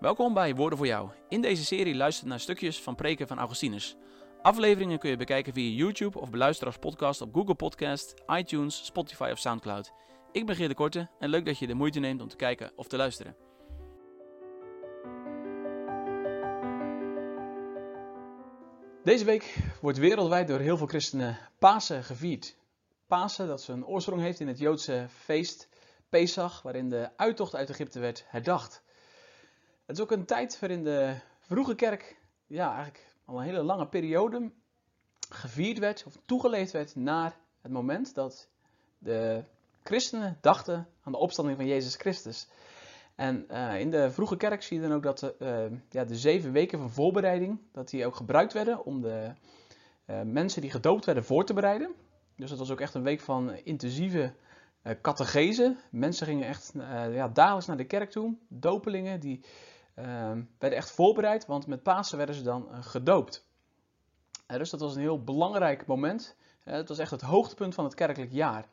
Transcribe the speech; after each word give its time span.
Welkom 0.00 0.34
bij 0.34 0.54
Woorden 0.54 0.78
voor 0.78 0.86
Jou. 0.86 1.10
In 1.28 1.40
deze 1.40 1.64
serie 1.64 1.94
luister 1.94 2.24
je 2.24 2.30
naar 2.30 2.40
stukjes 2.40 2.82
van 2.82 2.94
preken 2.94 3.28
van 3.28 3.38
Augustinus. 3.38 3.96
Afleveringen 4.42 4.98
kun 4.98 5.10
je 5.10 5.16
bekijken 5.16 5.52
via 5.52 5.76
YouTube 5.76 6.18
of 6.18 6.30
beluisteren 6.30 6.72
als 6.72 6.82
podcast 6.82 7.20
op 7.20 7.34
Google 7.34 7.54
Podcast, 7.54 8.14
iTunes, 8.26 8.84
Spotify 8.84 9.28
of 9.32 9.38
Soundcloud. 9.38 9.92
Ik 10.32 10.46
ben 10.46 10.56
Geert 10.56 10.68
de 10.68 10.74
Korte 10.74 11.08
en 11.18 11.28
leuk 11.28 11.44
dat 11.44 11.58
je 11.58 11.66
de 11.66 11.74
moeite 11.74 11.98
neemt 11.98 12.22
om 12.22 12.28
te 12.28 12.36
kijken 12.36 12.72
of 12.76 12.86
te 12.86 12.96
luisteren. 12.96 13.36
Deze 19.04 19.24
week 19.24 19.56
wordt 19.80 19.98
wereldwijd 19.98 20.48
door 20.48 20.60
heel 20.60 20.76
veel 20.76 20.86
christenen 20.86 21.38
Pasen 21.58 22.04
gevierd. 22.04 22.56
Pasen, 23.06 23.46
dat 23.46 23.62
zijn 23.62 23.86
oorsprong 23.86 24.20
heeft 24.20 24.40
in 24.40 24.48
het 24.48 24.58
Joodse 24.58 25.06
feest 25.08 25.68
Pesach, 26.08 26.62
waarin 26.62 26.88
de 26.88 27.10
uittocht 27.16 27.54
uit 27.54 27.70
Egypte 27.70 28.00
werd 28.00 28.24
herdacht. 28.26 28.86
Het 29.88 29.96
is 29.96 30.02
ook 30.02 30.10
een 30.10 30.24
tijd 30.24 30.58
waarin 30.60 30.84
de 30.84 31.14
vroege 31.38 31.74
kerk, 31.74 32.16
ja, 32.46 32.66
eigenlijk 32.66 33.14
al 33.24 33.38
een 33.38 33.44
hele 33.44 33.62
lange 33.62 33.88
periode 33.88 34.50
gevierd 35.28 35.78
werd 35.78 36.04
of 36.06 36.16
toegeleefd 36.24 36.72
werd 36.72 36.94
naar 36.96 37.36
het 37.60 37.72
moment 37.72 38.14
dat 38.14 38.48
de 38.98 39.44
christenen 39.82 40.38
dachten 40.40 40.88
aan 41.02 41.12
de 41.12 41.18
opstanding 41.18 41.56
van 41.56 41.66
Jezus 41.66 41.94
Christus. 41.94 42.48
En 43.14 43.46
uh, 43.50 43.80
in 43.80 43.90
de 43.90 44.10
vroege 44.10 44.36
kerk 44.36 44.62
zie 44.62 44.80
je 44.80 44.88
dan 44.88 44.96
ook 44.96 45.02
dat 45.02 45.18
de, 45.18 45.34
uh, 45.70 45.78
ja, 45.90 46.04
de 46.04 46.16
zeven 46.16 46.52
weken 46.52 46.78
van 46.78 46.90
voorbereiding, 46.90 47.60
dat 47.72 47.90
die 47.90 48.06
ook 48.06 48.16
gebruikt 48.16 48.52
werden 48.52 48.84
om 48.84 49.00
de 49.00 49.32
uh, 50.06 50.22
mensen 50.22 50.60
die 50.60 50.70
gedoopt 50.70 51.04
werden 51.04 51.24
voor 51.24 51.44
te 51.44 51.54
bereiden. 51.54 51.94
Dus 52.36 52.50
dat 52.50 52.58
was 52.58 52.70
ook 52.70 52.80
echt 52.80 52.94
een 52.94 53.02
week 53.02 53.20
van 53.20 53.52
intensieve 53.52 54.32
catechese. 55.02 55.76
Mensen 55.90 56.26
gingen 56.26 56.48
echt 56.48 56.72
ja, 57.10 57.28
dagelijks 57.28 57.66
naar 57.66 57.76
de 57.76 57.86
kerk 57.86 58.10
toe. 58.10 58.36
Dopelingen 58.48 59.20
die 59.20 59.44
werden 60.58 60.78
echt 60.78 60.90
voorbereid, 60.90 61.46
want 61.46 61.66
met 61.66 61.82
Pasen 61.82 62.16
werden 62.16 62.34
ze 62.34 62.42
dan 62.42 62.84
gedoopt. 62.84 63.46
dus 64.46 64.70
dat 64.70 64.80
was 64.80 64.94
een 64.94 65.00
heel 65.00 65.22
belangrijk 65.22 65.86
moment. 65.86 66.36
het 66.62 66.88
was 66.88 66.98
echt 66.98 67.10
het 67.10 67.20
hoogtepunt 67.20 67.74
van 67.74 67.84
het 67.84 67.94
kerkelijk 67.94 68.32
jaar. 68.32 68.68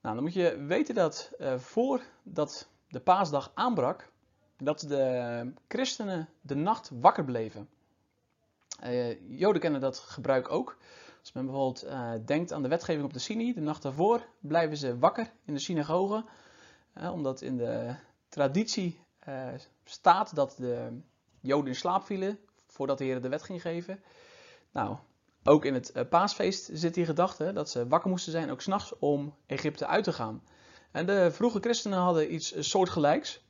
Nou, 0.00 0.14
dan 0.14 0.24
moet 0.24 0.34
je 0.34 0.64
weten 0.66 0.94
dat 0.94 1.32
voordat 1.56 2.68
de 2.88 3.00
paasdag 3.00 3.50
aanbrak, 3.54 4.10
dat 4.58 4.80
de 4.80 5.52
christenen 5.68 6.28
de 6.40 6.54
nacht 6.54 6.90
wakker 7.00 7.24
bleven. 7.24 7.68
Joden 9.28 9.60
kennen 9.60 9.80
dat 9.80 9.98
gebruik 9.98 10.50
ook. 10.50 10.76
Als 11.20 11.32
men 11.32 11.44
bijvoorbeeld 11.44 11.86
denkt 12.26 12.52
aan 12.52 12.62
de 12.62 12.68
wetgeving 12.68 13.04
op 13.04 13.12
de 13.12 13.18
Sinai, 13.18 13.54
de 13.54 13.60
nacht 13.60 13.82
daarvoor 13.82 14.26
blijven 14.38 14.76
ze 14.76 14.98
wakker 14.98 15.30
in 15.44 15.54
de 15.54 15.60
synagoge. 15.60 16.24
Omdat 16.94 17.40
in 17.40 17.56
de 17.56 17.94
traditie 18.28 19.00
staat 19.84 20.34
dat 20.34 20.54
de 20.58 21.00
Joden 21.40 21.68
in 21.68 21.76
slaap 21.76 22.04
vielen 22.04 22.38
voordat 22.66 22.98
de 22.98 23.04
Heer 23.04 23.22
de 23.22 23.28
wet 23.28 23.42
ging 23.42 23.62
geven. 23.62 24.02
Nou, 24.72 24.96
ook 25.44 25.64
in 25.64 25.74
het 25.74 26.08
paasfeest 26.08 26.70
zit 26.72 26.94
die 26.94 27.04
gedachte 27.04 27.52
dat 27.52 27.70
ze 27.70 27.88
wakker 27.88 28.10
moesten 28.10 28.32
zijn, 28.32 28.50
ook 28.50 28.60
s'nachts, 28.60 28.98
om 28.98 29.34
Egypte 29.46 29.86
uit 29.86 30.04
te 30.04 30.12
gaan. 30.12 30.42
En 30.90 31.06
de 31.06 31.30
vroege 31.32 31.60
christenen 31.60 31.98
hadden 31.98 32.34
iets 32.34 32.68
soortgelijks. 32.68 33.44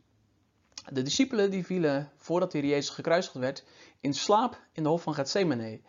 De 0.93 1.03
discipelen 1.03 1.51
die 1.51 1.67
vielen, 1.67 2.13
voordat 2.17 2.53
de 2.53 2.59
Heer 2.59 2.69
Jezus 2.69 2.95
gekruisigd 2.95 3.35
werd, 3.35 3.65
in 4.01 4.15
slaap 4.15 4.61
in 4.73 4.83
de 4.83 4.89
hof 4.89 5.03
van 5.03 5.15
Gethsemane. 5.15 5.81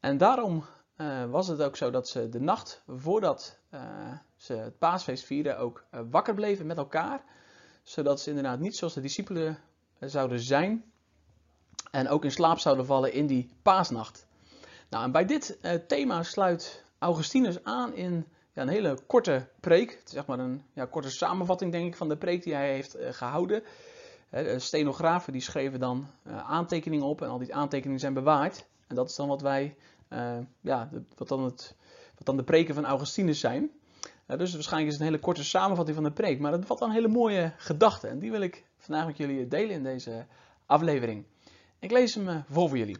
En 0.00 0.18
daarom 0.18 0.64
uh, 0.96 1.24
was 1.24 1.48
het 1.48 1.62
ook 1.62 1.76
zo 1.76 1.90
dat 1.90 2.08
ze 2.08 2.28
de 2.28 2.40
nacht 2.40 2.82
voordat 2.86 3.58
ze 4.36 4.52
het 4.52 4.78
paasfeest 4.78 5.24
vierden 5.24 5.58
ook 5.58 5.86
wakker 6.10 6.34
bleven 6.34 6.66
met 6.66 6.76
elkaar. 6.76 7.24
Zodat 7.86 8.20
ze 8.20 8.28
inderdaad 8.28 8.58
niet 8.58 8.76
zoals 8.76 8.94
de 8.94 9.00
discipelen 9.00 9.58
zouden 10.00 10.40
zijn 10.40 10.84
en 11.90 12.08
ook 12.08 12.24
in 12.24 12.30
slaap 12.30 12.58
zouden 12.58 12.86
vallen 12.86 13.12
in 13.12 13.26
die 13.26 13.50
paasnacht. 13.62 14.26
Nou, 14.88 15.04
en 15.04 15.12
bij 15.12 15.24
dit 15.24 15.58
thema 15.86 16.22
sluit 16.22 16.84
Augustinus 16.98 17.64
aan 17.64 17.94
in 17.94 18.26
ja, 18.52 18.62
een 18.62 18.68
hele 18.68 18.98
korte 19.06 19.48
preek. 19.60 20.02
Zeg 20.04 20.26
maar 20.26 20.38
een 20.38 20.62
ja, 20.72 20.84
korte 20.84 21.10
samenvatting, 21.10 21.72
denk 21.72 21.86
ik, 21.86 21.96
van 21.96 22.08
de 22.08 22.16
preek 22.16 22.42
die 22.42 22.54
hij 22.54 22.72
heeft 22.72 22.98
uh, 22.98 23.08
gehouden. 23.10 23.62
de 24.30 24.58
stenografen 24.58 25.32
die 25.32 25.42
schreven 25.42 25.80
dan 25.80 26.06
aantekeningen 26.46 27.06
op 27.06 27.22
en 27.22 27.28
al 27.28 27.38
die 27.38 27.54
aantekeningen 27.54 28.00
zijn 28.00 28.14
bewaard. 28.14 28.66
En 28.86 28.94
dat 28.94 29.08
is 29.08 29.16
dan 29.16 29.28
wat 29.28 29.42
wij, 29.42 29.76
ja, 30.60 30.88
wat 31.16 31.28
dan, 31.28 31.44
het, 31.44 31.74
wat 32.16 32.26
dan 32.26 32.36
de 32.36 32.44
preken 32.44 32.74
van 32.74 32.84
Augustinus 32.84 33.40
zijn. 33.40 33.70
Dus 34.26 34.52
waarschijnlijk 34.52 34.86
is 34.86 34.92
het 34.92 35.00
een 35.00 35.12
hele 35.12 35.22
korte 35.22 35.44
samenvatting 35.44 35.96
van 35.96 36.06
de 36.06 36.12
preek, 36.12 36.40
maar 36.40 36.52
het 36.52 36.60
bevat 36.60 36.78
dan 36.78 36.90
hele 36.90 37.08
mooie 37.08 37.52
gedachten. 37.56 38.10
En 38.10 38.18
die 38.18 38.30
wil 38.30 38.40
ik 38.40 38.64
vandaag 38.76 39.06
met 39.06 39.16
jullie 39.16 39.48
delen 39.48 39.70
in 39.70 39.82
deze 39.82 40.26
aflevering. 40.66 41.24
Ik 41.78 41.90
lees 41.90 42.14
hem 42.14 42.44
voor 42.48 42.68
voor 42.68 42.78
jullie. 42.78 42.98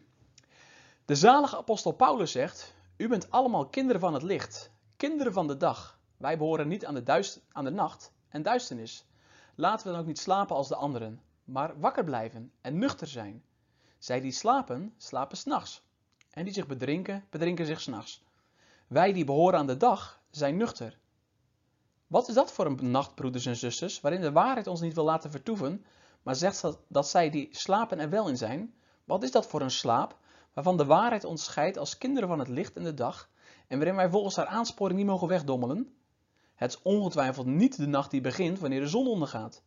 De 1.04 1.14
zalige 1.14 1.56
apostel 1.56 1.92
Paulus 1.92 2.32
zegt: 2.32 2.74
U 2.96 3.08
bent 3.08 3.30
allemaal 3.30 3.66
kinderen 3.66 4.00
van 4.00 4.14
het 4.14 4.22
licht 4.22 4.70
Kinderen 4.96 5.32
van 5.32 5.46
de 5.46 5.56
dag, 5.56 5.98
wij 6.16 6.38
behoren 6.38 6.68
niet 6.68 6.86
aan 6.86 6.94
de, 6.94 7.40
aan 7.52 7.64
de 7.64 7.70
nacht 7.70 8.12
en 8.28 8.42
duisternis. 8.42 9.06
Laten 9.54 9.86
we 9.86 9.92
dan 9.92 10.00
ook 10.00 10.06
niet 10.06 10.18
slapen 10.18 10.56
als 10.56 10.68
de 10.68 10.76
anderen, 10.76 11.20
maar 11.44 11.80
wakker 11.80 12.04
blijven 12.04 12.52
en 12.60 12.78
nuchter 12.78 13.06
zijn. 13.06 13.44
Zij 13.98 14.20
die 14.20 14.32
slapen, 14.32 14.94
slapen 14.96 15.36
s'nachts. 15.36 15.82
En 16.30 16.44
die 16.44 16.52
zich 16.52 16.66
bedrinken, 16.66 17.24
bedrinken 17.30 17.66
zich 17.66 17.80
s'nachts. 17.80 18.24
Wij 18.86 19.12
die 19.12 19.24
behoren 19.24 19.58
aan 19.58 19.66
de 19.66 19.76
dag, 19.76 20.20
zijn 20.30 20.56
nuchter. 20.56 20.98
Wat 22.06 22.28
is 22.28 22.34
dat 22.34 22.52
voor 22.52 22.66
een 22.66 22.90
nacht, 22.90 23.14
broeders 23.14 23.46
en 23.46 23.56
zusters, 23.56 24.00
waarin 24.00 24.20
de 24.20 24.32
waarheid 24.32 24.66
ons 24.66 24.80
niet 24.80 24.94
wil 24.94 25.04
laten 25.04 25.30
vertoeven, 25.30 25.84
maar 26.22 26.36
zegt 26.36 26.62
dat, 26.62 26.78
dat 26.88 27.08
zij 27.08 27.30
die 27.30 27.48
slapen 27.50 27.98
er 27.98 28.10
wel 28.10 28.28
in 28.28 28.36
zijn? 28.36 28.74
Wat 29.04 29.22
is 29.22 29.30
dat 29.30 29.46
voor 29.46 29.60
een 29.60 29.70
slaap, 29.70 30.18
waarvan 30.52 30.76
de 30.76 30.84
waarheid 30.84 31.24
ons 31.24 31.44
scheidt 31.44 31.78
als 31.78 31.98
kinderen 31.98 32.28
van 32.28 32.38
het 32.38 32.48
licht 32.48 32.76
en 32.76 32.84
de 32.84 32.94
dag, 32.94 33.28
en 33.66 33.78
waarin 33.78 33.96
wij 33.96 34.10
volgens 34.10 34.36
haar 34.36 34.46
aansporing 34.46 34.98
niet 34.98 35.08
mogen 35.08 35.28
wegdommelen. 35.28 35.94
Het 36.54 36.70
is 36.70 36.82
ongetwijfeld 36.82 37.46
niet 37.46 37.76
de 37.76 37.86
nacht 37.86 38.10
die 38.10 38.20
begint 38.20 38.58
wanneer 38.58 38.80
de 38.80 38.86
zon 38.86 39.06
ondergaat, 39.06 39.62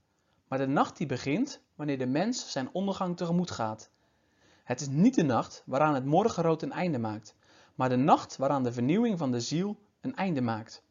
maar 0.47 0.59
de 0.59 0.67
nacht 0.67 0.97
die 0.97 1.07
begint 1.07 1.61
wanneer 1.75 1.97
de 1.97 2.05
mens 2.05 2.51
zijn 2.51 2.69
ondergang 2.71 3.17
tegemoet 3.17 3.51
gaat. 3.51 3.89
Het 4.63 4.81
is 4.81 4.87
niet 4.87 5.15
de 5.15 5.23
nacht 5.23 5.63
waaraan 5.65 5.93
het 5.93 6.05
morgenrood 6.05 6.61
een 6.61 6.71
einde 6.71 6.99
maakt, 6.99 7.35
maar 7.75 7.89
de 7.89 7.95
nacht 7.95 8.37
waaraan 8.37 8.63
de 8.63 8.71
vernieuwing 8.71 9.17
van 9.17 9.31
de 9.31 9.39
ziel 9.39 9.79
een 10.01 10.15
einde 10.15 10.41
maakt. 10.41 10.83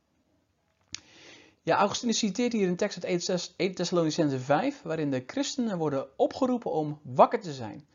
Ja, 1.69 1.77
Augustinus 1.77 2.19
citeert 2.19 2.53
hier 2.53 2.69
een 2.69 2.77
tekst 2.77 3.05
uit 3.05 3.55
1 3.56 3.75
Thessalonicense 3.75 4.41
5, 4.41 4.83
waarin 4.83 5.11
de 5.11 5.23
christenen 5.27 5.79
worden 5.79 6.06
opgeroepen 6.17 6.71
om 6.71 7.01
wakker 7.03 7.41
te 7.41 7.53
zijn. 7.53 7.87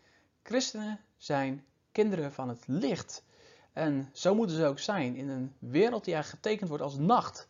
Christenen 0.44 1.00
zijn 1.18 1.66
kinderen 1.92 2.34
van 2.34 2.50
het 2.50 2.64
licht. 2.68 3.24
En 3.72 4.10
zo 4.12 4.36
moeten 4.36 4.56
ze 4.56 4.66
ook 4.66 4.80
zijn 4.80 5.16
in 5.16 5.30
een 5.30 5.54
wereld 5.60 6.04
die 6.04 6.14
eigenlijk 6.14 6.44
getekend 6.44 6.70
wordt 6.70 6.84
als 6.84 6.98
nacht. 6.98 7.48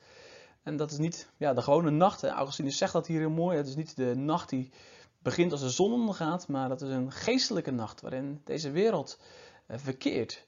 En 0.61 0.77
dat 0.77 0.91
is 0.91 0.97
niet 0.97 1.29
ja, 1.37 1.53
de 1.53 1.61
gewone 1.61 1.91
nacht. 1.91 2.23
Augustinus 2.23 2.77
zegt 2.77 2.93
dat 2.93 3.07
hier 3.07 3.19
heel 3.19 3.29
mooi. 3.29 3.57
Het 3.57 3.67
is 3.67 3.75
niet 3.75 3.95
de 3.95 4.15
nacht 4.15 4.49
die 4.49 4.71
begint 5.21 5.51
als 5.51 5.61
de 5.61 5.69
zon 5.69 5.93
ondergaat, 5.93 6.47
maar 6.47 6.69
dat 6.69 6.81
is 6.81 6.89
een 6.89 7.11
geestelijke 7.11 7.71
nacht 7.71 8.01
waarin 8.01 8.41
deze 8.43 8.71
wereld 8.71 9.19
eh, 9.65 9.77
verkeert. 9.77 10.47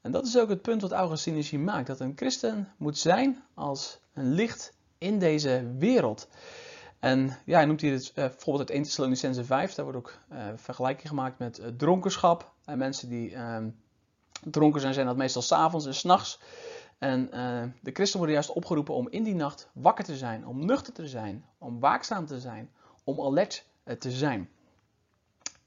En 0.00 0.10
dat 0.10 0.26
is 0.26 0.38
ook 0.38 0.48
het 0.48 0.62
punt 0.62 0.82
wat 0.82 0.92
Augustinus 0.92 1.50
hier 1.50 1.60
maakt. 1.60 1.86
Dat 1.86 2.00
een 2.00 2.16
christen 2.16 2.72
moet 2.76 2.98
zijn 2.98 3.42
als 3.54 3.98
een 4.12 4.32
licht 4.32 4.78
in 5.00 5.18
deze 5.18 5.74
wereld. 5.78 6.28
En 6.98 7.36
ja, 7.44 7.56
hij 7.56 7.64
noemt 7.64 7.80
hier 7.80 7.92
het, 7.92 8.12
bijvoorbeeld 8.14 8.58
uit 8.58 8.70
1 8.70 8.82
Thessalonicense 8.82 9.44
5. 9.44 9.74
Daar 9.74 9.84
wordt 9.84 9.98
ook 9.98 10.18
uh, 10.32 10.46
vergelijking 10.56 11.08
gemaakt 11.08 11.38
met 11.38 11.58
uh, 11.58 11.66
dronkenschap. 11.66 12.52
En 12.64 12.78
mensen 12.78 13.08
die 13.08 13.34
ehm, 13.34 13.70
dronken 14.44 14.80
zijn, 14.80 14.94
zijn 14.94 15.06
dat 15.06 15.16
meestal 15.16 15.42
s'avonds 15.42 15.86
en 15.86 15.94
s'nachts. 15.94 16.40
En 16.98 17.30
de 17.82 17.90
christenen 17.92 18.16
worden 18.16 18.34
juist 18.34 18.52
opgeroepen 18.52 18.94
om 18.94 19.08
in 19.08 19.22
die 19.22 19.34
nacht 19.34 19.70
wakker 19.72 20.04
te 20.04 20.16
zijn, 20.16 20.46
om 20.46 20.66
nuchter 20.66 20.92
te 20.92 21.08
zijn, 21.08 21.44
om 21.58 21.80
waakzaam 21.80 22.26
te 22.26 22.40
zijn, 22.40 22.70
om 23.04 23.20
alert 23.20 23.66
te 23.98 24.10
zijn. 24.10 24.50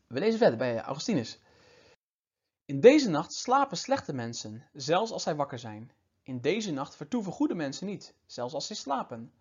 We 0.07 0.19
lezen 0.19 0.39
verder 0.39 0.57
bij 0.57 0.81
Augustinus. 0.81 1.39
In 2.65 2.79
deze 2.79 3.09
nacht 3.09 3.33
slapen 3.33 3.77
slechte 3.77 4.13
mensen, 4.13 4.63
zelfs 4.73 5.11
als 5.11 5.23
zij 5.23 5.35
wakker 5.35 5.59
zijn. 5.59 5.91
In 6.25 6.41
deze 6.41 6.71
nacht 6.71 6.95
vertoeven 6.95 7.31
goede 7.31 7.55
mensen 7.55 7.87
niet, 7.87 8.15
zelfs 8.25 8.53
als 8.53 8.67
zij 8.67 8.75
slapen. 8.75 9.31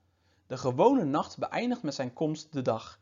De 0.47 0.57
gewone 0.57 1.05
nacht 1.05 1.39
beëindigt 1.39 1.83
met 1.83 1.95
zijn 1.95 2.13
komst 2.13 2.53
de 2.53 2.63
dag. 2.63 2.99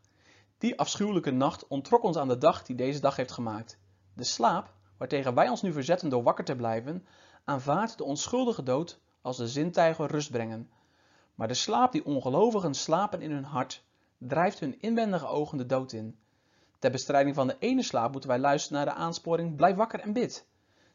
Die 0.57 0.79
afschuwelijke 0.79 1.31
nacht 1.31 1.67
ontrok 1.67 2.03
ons 2.03 2.17
aan 2.17 2.27
de 2.27 2.37
dag 2.37 2.63
die 2.63 2.75
deze 2.75 2.99
dag 2.99 3.15
heeft 3.15 3.31
gemaakt. 3.31 3.77
De 4.13 4.23
slaap 4.23 4.73
waartegen 4.97 5.33
wij 5.33 5.49
ons 5.49 5.61
nu 5.61 5.71
verzetten 5.71 6.09
door 6.09 6.23
wakker 6.23 6.45
te 6.45 6.55
blijven, 6.55 7.05
aanvaardt 7.43 7.97
de 7.97 8.03
onschuldige 8.03 8.63
dood 8.63 8.99
als 9.21 9.37
de 9.37 9.47
zintuigen 9.47 10.07
rust 10.07 10.31
brengen. 10.31 10.69
Maar 11.35 11.47
de 11.47 11.53
slaap 11.53 11.91
die 11.91 12.05
ongelovigen 12.05 12.73
slapen 12.73 13.21
in 13.21 13.31
hun 13.31 13.43
hart, 13.43 13.83
drijft 14.17 14.59
hun 14.59 14.79
inwendige 14.79 15.27
ogen 15.27 15.57
de 15.57 15.65
dood 15.65 15.91
in. 15.91 16.17
Ter 16.79 16.91
bestrijding 16.91 17.35
van 17.35 17.47
de 17.47 17.55
ene 17.59 17.83
slaap 17.83 18.11
moeten 18.11 18.29
wij 18.29 18.39
luisteren 18.39 18.77
naar 18.77 18.95
de 18.95 19.01
aansporing: 19.01 19.55
blijf 19.55 19.75
wakker 19.75 19.99
en 19.99 20.13
bid. 20.13 20.45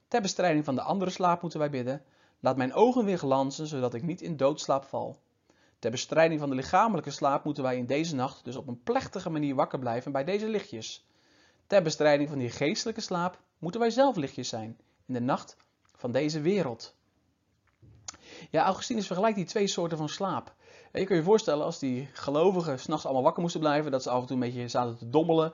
Ter 0.09 0.23
bestrijding 0.23 0.65
van 0.65 0.75
de 0.75 0.83
andere 0.83 1.11
slaap 1.11 1.41
moeten 1.41 1.59
wij 1.59 1.71
bidden: 1.71 2.05
laat 2.41 2.57
mijn 2.57 2.75
ogen 2.75 3.05
weer 3.05 3.19
glanzen, 3.19 3.67
zodat 3.67 3.95
ik 3.95 4.03
niet 4.03 4.21
in 4.21 4.37
doodslaap 4.37 4.85
val. 4.85 5.17
Ter 5.79 5.91
bestrijding 5.91 6.41
van 6.41 6.49
de 6.49 6.55
lichamelijke 6.55 7.11
slaap 7.11 7.45
moeten 7.45 7.63
wij 7.63 7.77
in 7.77 7.87
deze 7.87 8.15
nacht 8.15 8.45
dus 8.45 8.57
op 8.57 8.69
een 8.69 8.83
plechtige 8.83 9.31
manier 9.31 9.55
wakker 9.55 9.79
blijven 9.79 10.13
bij 10.13 10.25
deze 10.25 10.49
lichtjes. 10.49 11.07
Ter 11.67 11.83
bestrijding 11.83 12.29
van 12.29 12.39
die 12.39 12.51
geestelijke 12.51 13.01
slaap 13.01 13.39
moeten 13.59 13.81
wij 13.81 13.91
zelf 13.91 14.17
lichtjes 14.17 14.49
zijn 14.49 14.79
in 15.07 15.15
de 15.15 15.21
nacht 15.21 15.57
van 15.97 16.13
deze 16.13 16.41
wereld. 16.41 16.95
Ja, 18.51 18.65
Augustinus 18.65 19.07
vergelijkt 19.07 19.37
die 19.37 19.47
twee 19.47 19.67
soorten 19.67 19.99
van 19.99 20.09
slaap. 20.09 20.55
je 20.93 21.05
kunt 21.05 21.19
je 21.19 21.25
voorstellen 21.25 21.65
als 21.65 21.79
die 21.79 22.09
gelovigen 22.13 22.79
s'nachts 22.79 23.05
allemaal 23.05 23.23
wakker 23.23 23.43
moesten 23.43 23.61
blijven, 23.61 23.91
dat 23.91 24.03
ze 24.03 24.11
af 24.11 24.21
en 24.21 24.27
toe 24.27 24.37
een 24.37 24.43
beetje 24.43 24.69
zaten 24.69 24.99
te 24.99 25.11
dommelen, 25.11 25.53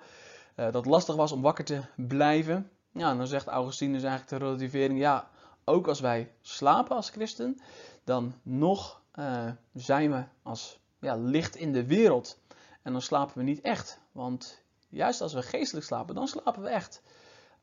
uh, 0.57 0.65
dat 0.65 0.75
het 0.75 0.87
lastig 0.87 1.15
was 1.15 1.33
om 1.33 1.43
wakker 1.43 1.65
te 1.65 1.81
blijven. 1.97 2.71
Ja, 2.93 3.15
dan 3.15 3.27
zegt 3.27 3.47
Augustinus 3.47 4.03
eigenlijk 4.03 4.31
de 4.31 4.47
relativering, 4.47 4.99
ja, 4.99 5.31
ook 5.65 5.89
als 5.89 6.01
wij 6.01 6.35
slapen 6.41 6.97
als 6.97 7.11
christen, 7.11 7.61
dan 8.05 8.35
nog 8.43 9.03
uh, 9.15 9.51
zijn 9.73 10.11
we 10.11 10.25
als 10.43 10.81
ja, 10.99 11.17
licht 11.17 11.57
in 11.57 11.73
de 11.73 11.87
wereld. 11.87 12.39
En 12.83 12.93
dan 12.93 13.03
slapen 13.03 13.39
we 13.39 13.43
niet 13.43 13.61
echt. 13.61 14.01
Want 14.13 14.63
juist 14.89 15.21
als 15.21 15.33
we 15.33 15.43
geestelijk 15.43 15.87
slapen, 15.87 16.15
dan 16.15 16.29
slapen 16.29 16.63
we 16.63 16.69
echt. 16.69 17.03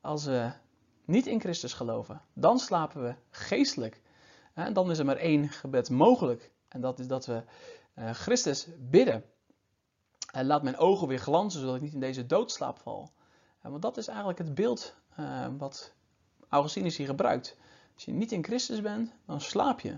Als 0.01 0.25
we 0.25 0.51
niet 1.06 1.28
in 1.28 1.40
Christus 1.40 1.74
geloven, 1.74 2.22
dan 2.34 2.60
slapen 2.60 3.04
we 3.04 3.16
geestelijk. 3.30 4.02
En 4.54 4.74
dan 4.74 4.92
is 4.92 5.00
er 5.00 5.06
maar 5.06 5.18
één 5.18 5.50
gebed 5.50 5.90
mogelijk. 5.90 6.52
En 6.68 6.81
dat 6.81 7.00
is 7.00 7.07
dat 7.07 7.25
we 7.25 7.44
uh, 7.95 8.10
Christus 8.10 8.68
bidden. 8.78 9.24
En 10.31 10.45
laat 10.45 10.63
mijn 10.63 10.78
ogen 10.78 11.07
weer 11.07 11.19
glanzen, 11.19 11.60
zodat 11.60 11.75
ik 11.75 11.81
niet 11.81 11.94
in 11.94 12.00
deze 12.00 12.25
doodslaap 12.25 12.80
val. 12.80 13.12
Want 13.62 13.81
dat 13.81 13.98
is 13.98 14.07
eigenlijk 14.07 14.38
het 14.38 14.56
beeld 14.56 14.95
uh, 15.19 15.48
wat 15.57 15.94
Augustinus 16.50 16.98
hier 16.98 17.07
gebruikt. 17.07 17.57
Als 18.00 18.07
je 18.07 18.13
niet 18.13 18.31
in 18.31 18.44
Christus 18.44 18.81
bent, 18.81 19.12
dan 19.25 19.42
slaap 19.42 19.80
je. 19.80 19.98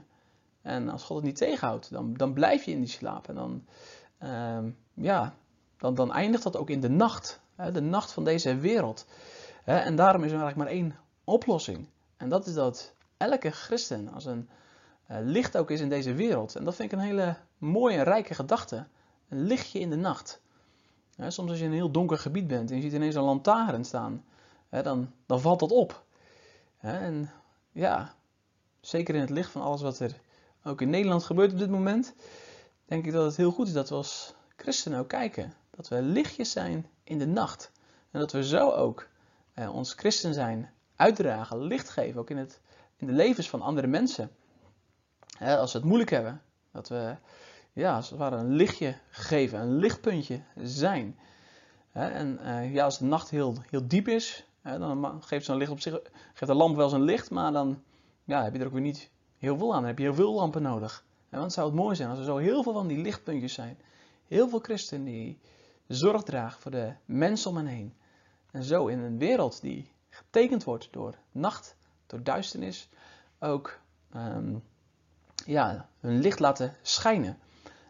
En 0.62 0.90
als 0.90 1.04
God 1.04 1.18
het 1.18 1.26
niet 1.26 1.36
tegenhoudt, 1.36 1.92
dan, 1.92 2.14
dan 2.14 2.34
blijf 2.34 2.64
je 2.64 2.72
in 2.72 2.80
die 2.80 2.90
slaap. 2.90 3.28
En 3.28 3.36
dan, 3.36 3.66
uh, 4.24 4.72
ja, 4.94 5.36
dan, 5.78 5.96
dan 5.96 6.14
eindigt 6.14 6.44
dat 6.44 6.58
ook 6.58 6.70
in 6.70 6.80
de 6.80 6.90
nacht. 6.90 7.40
Hè, 7.56 7.72
de 7.72 7.82
nacht 7.82 8.12
van 8.12 8.24
deze 8.24 8.56
wereld. 8.56 9.06
Hè, 9.64 9.78
en 9.78 9.96
daarom 9.96 10.24
is 10.24 10.32
er 10.32 10.38
eigenlijk 10.38 10.70
maar 10.70 10.78
één 10.78 10.96
oplossing. 11.24 11.88
En 12.18 12.30
dat 12.30 12.48
is 12.48 12.54
dat 12.54 12.94
elke 13.18 13.52
christen 13.52 14.14
als 14.14 14.26
een 14.26 14.50
uh, 15.12 15.18
licht 15.20 15.58
ook 15.58 15.72
is 15.72 15.82
in 15.82 15.90
deze 15.90 16.14
wereld. 16.14 16.56
En 16.56 16.64
dat 16.64 16.76
vind 16.76 16.92
ik 16.92 16.98
een 16.98 17.06
hele 17.06 17.36
mooie 17.58 17.98
en 17.98 18.04
rijke 18.04 18.34
gedachte. 18.34 18.86
Een 19.30 19.44
lichtje 19.44 19.80
in 19.80 19.90
de 19.90 19.96
nacht. 19.96 20.42
Hè, 21.16 21.32
soms 21.32 21.50
als 21.50 21.60
je 21.60 21.66
in 21.66 21.72
een 21.72 21.78
heel 21.78 21.92
donker 21.92 22.18
gebied 22.18 22.48
bent 22.48 22.70
en 22.70 22.76
je 22.76 22.82
ziet 22.82 22.94
ineens 22.94 23.16
een 23.16 23.22
lantaarn 23.22 23.86
staan, 23.86 24.24
dan, 24.70 25.12
dan 25.26 25.42
valt 25.42 25.60
dat 25.60 25.72
op. 25.72 26.04
en 26.80 27.30
ja, 27.72 28.16
zeker 28.80 29.16
in 29.16 29.22
het 29.22 29.30
licht 29.30 29.52
van 29.52 29.62
alles 29.62 29.82
wat 29.82 30.00
er 30.00 30.20
ook 30.64 30.82
in 30.82 30.90
Nederland 30.90 31.24
gebeurt 31.24 31.52
op 31.52 31.58
dit 31.58 31.70
moment, 31.70 32.14
denk 32.86 33.06
ik 33.06 33.12
dat 33.12 33.26
het 33.26 33.38
heel 33.38 33.52
goed 33.52 33.68
is 33.68 33.74
dat 33.74 33.90
we 33.90 33.96
als 33.96 34.34
christenen 34.56 35.00
ook 35.00 35.08
kijken. 35.08 35.54
Dat 35.70 35.88
we 35.88 36.02
lichtjes 36.02 36.52
zijn 36.52 36.88
in 37.04 37.20
de 37.20 37.28
nacht. 37.28 37.72
En 38.12 38.20
dat 38.20 38.32
we 38.32 38.46
zo 38.46 38.70
ook 38.72 39.08
eh, 39.54 39.76
ons 39.76 39.94
christen 39.94 40.34
zijn 40.34 40.70
uitdragen, 40.96 41.64
licht 41.64 41.90
geven, 41.90 42.20
ook 42.20 42.30
in, 42.30 42.38
het, 42.38 42.60
in 42.98 43.08
de 43.08 43.14
levens 43.14 43.50
van 43.50 43.62
andere 43.62 43.88
mensen. 43.88 44.32
als 45.40 45.72
ze 45.72 45.78
het 45.78 45.86
moeilijk 45.86 46.10
hebben, 46.10 46.42
dat 46.72 46.88
we 46.90 47.16
ja, 47.74 47.96
als 47.96 48.10
het 48.10 48.20
ware 48.20 48.36
een 48.36 48.54
lichtje 48.54 48.98
geven, 49.10 49.60
een 49.60 49.76
lichtpuntje 49.76 50.42
zijn. 50.64 51.18
en 51.92 52.40
eh, 52.40 52.74
ja, 52.74 52.84
als 52.84 52.98
de 52.98 53.06
nacht 53.06 53.30
heel, 53.30 53.56
heel 53.70 53.88
diep 53.88 54.08
is, 54.08 54.46
dan 54.62 55.24
geeft 55.24 55.46
zo'n 55.46 55.58
licht 55.58 55.72
op 55.72 55.80
zich, 55.80 56.00
geeft 56.34 56.54
lamp 56.54 56.76
wel 56.76 56.90
zijn 56.90 57.02
licht, 57.02 57.30
maar 57.30 57.52
dan 57.52 57.84
ja, 58.24 58.44
heb 58.44 58.54
je 58.54 58.60
er 58.60 58.66
ook 58.66 58.72
weer 58.74 58.82
niet 58.82 59.10
heel 59.38 59.58
veel 59.58 59.74
aan. 59.74 59.80
Dan 59.80 59.88
heb 59.88 59.98
je 59.98 60.04
heel 60.04 60.14
veel 60.14 60.34
lampen 60.34 60.62
nodig. 60.62 61.06
want 61.30 61.44
het 61.44 61.54
zou 61.54 61.68
het 61.68 61.76
mooi 61.76 61.96
zijn 61.96 62.10
als 62.10 62.20
er 62.20 62.26
zo 62.26 62.38
heel 62.38 62.64
veel 62.64 62.74
van 62.74 62.88
die 62.88 62.98
lichtpuntjes 62.98 63.54
zijn. 63.54 63.78
Heel 64.28 64.50
veel 64.50 64.60
christenen 64.60 65.06
die 65.06 65.40
zorg 65.88 66.24
dragen 66.24 66.62
voor 66.62 66.72
de 66.72 66.94
mensen 67.06 67.50
om 67.50 67.56
hen 67.56 67.66
heen. 67.66 67.94
En 68.52 68.64
zo 68.64 68.88
in 68.88 69.00
een 69.00 69.18
wereld 69.18 69.62
die 69.62 69.92
getekend 70.10 70.64
wordt 70.64 70.88
door 70.92 71.16
nacht, 71.32 71.76
door 72.08 72.24
duisternis, 72.24 72.90
ook 73.40 73.80
ehm, 74.12 74.56
ja, 75.46 75.90
hun 76.00 76.20
licht 76.20 76.40
laten 76.40 76.76
schijnen. 76.82 77.38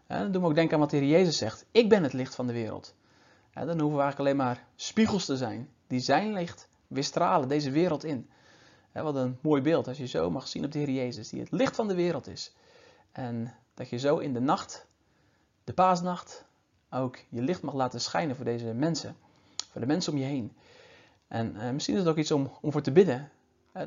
En 0.07 0.19
dan 0.21 0.31
doen 0.31 0.41
we 0.41 0.47
ook 0.47 0.55
denken 0.55 0.73
aan 0.73 0.79
wat 0.79 0.89
de 0.89 0.97
Heer 0.97 1.07
Jezus 1.07 1.37
zegt. 1.37 1.65
Ik 1.71 1.89
ben 1.89 2.03
het 2.03 2.13
licht 2.13 2.35
van 2.35 2.47
de 2.47 2.53
wereld. 2.53 2.95
Dan 3.53 3.79
hoeven 3.79 3.97
we 3.97 4.01
eigenlijk 4.03 4.19
alleen 4.19 4.35
maar 4.35 4.65
spiegels 4.75 5.25
te 5.25 5.37
zijn. 5.37 5.69
Die 5.91 5.99
zijn 5.99 6.33
licht 6.33 6.69
weer 6.87 7.03
stralen 7.03 7.47
deze 7.47 7.71
wereld 7.71 8.03
in 8.03 8.29
wat 8.93 9.15
een 9.15 9.37
mooi 9.41 9.61
beeld 9.61 9.87
als 9.87 9.97
je 9.97 10.05
zo 10.05 10.29
mag 10.29 10.47
zien 10.47 10.65
op 10.65 10.71
de 10.71 10.79
Heer 10.79 10.89
Jezus, 10.89 11.29
die 11.29 11.39
het 11.39 11.51
licht 11.51 11.75
van 11.75 11.87
de 11.87 11.95
wereld 11.95 12.27
is. 12.27 12.53
En 13.11 13.53
dat 13.73 13.89
je 13.89 13.97
zo 13.97 14.17
in 14.17 14.33
de 14.33 14.39
nacht, 14.39 14.87
de 15.63 15.73
paasnacht, 15.73 16.45
ook 16.89 17.17
je 17.29 17.41
licht 17.41 17.61
mag 17.61 17.73
laten 17.73 18.01
schijnen 18.01 18.35
voor 18.35 18.45
deze 18.45 18.73
mensen. 18.73 19.15
Voor 19.71 19.81
de 19.81 19.87
mensen 19.87 20.13
om 20.13 20.19
je 20.19 20.25
heen. 20.25 20.53
En 21.27 21.55
eh, 21.55 21.71
misschien 21.71 21.93
is 21.93 21.99
het 21.99 22.09
ook 22.09 22.17
iets 22.17 22.31
om, 22.31 22.51
om 22.61 22.71
voor 22.71 22.81
te 22.81 22.91
bidden. 22.91 23.31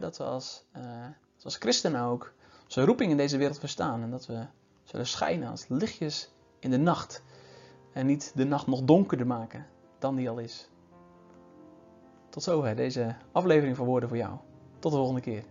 dat 0.00 0.16
we 0.16 0.24
als, 0.24 0.64
uh, 0.76 1.06
als 1.42 1.56
christenen 1.56 2.02
ook 2.02 2.32
onze 2.64 2.84
roeping 2.84 3.10
in 3.10 3.16
deze 3.16 3.36
wereld 3.36 3.58
verstaan. 3.58 4.02
En 4.02 4.10
dat 4.10 4.26
we 4.26 4.46
zullen 4.82 5.06
schijnen 5.06 5.50
als 5.50 5.68
lichtjes 5.68 6.30
in 6.58 6.70
de 6.70 6.78
nacht. 6.78 7.22
En 7.92 8.06
niet 8.06 8.32
de 8.34 8.44
nacht 8.44 8.66
nog 8.66 8.82
donkerder 8.82 9.26
maken 9.26 9.66
dan 9.98 10.16
die 10.16 10.30
al 10.30 10.38
is. 10.38 10.68
Tot 12.34 12.42
zover 12.42 12.76
deze 12.76 13.14
aflevering 13.32 13.76
van 13.76 13.86
Woorden 13.86 14.08
voor 14.08 14.18
jou. 14.18 14.32
Tot 14.78 14.92
de 14.92 14.98
volgende 14.98 15.20
keer. 15.20 15.44